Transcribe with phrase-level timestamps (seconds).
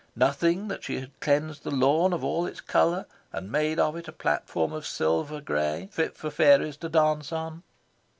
[0.15, 4.07] Nothing, that she had cleansed the lawn of all its colour, and made of it
[4.07, 7.61] a platform of silver grey, fit for fairies to dance on?